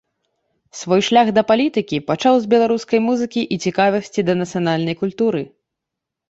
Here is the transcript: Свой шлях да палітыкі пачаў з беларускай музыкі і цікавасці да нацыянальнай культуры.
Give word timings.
Свой 0.77 1.01
шлях 1.07 1.27
да 1.37 1.43
палітыкі 1.51 1.97
пачаў 2.09 2.39
з 2.45 2.49
беларускай 2.53 2.99
музыкі 3.09 3.45
і 3.57 3.61
цікавасці 3.67 4.25
да 4.31 4.39
нацыянальнай 4.41 4.95
культуры. 5.03 5.45